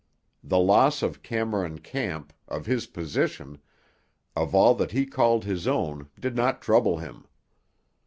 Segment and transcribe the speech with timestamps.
[0.43, 3.59] The loss of Cameron Camp, of his position,
[4.35, 7.27] of all that he called his own did not trouble him.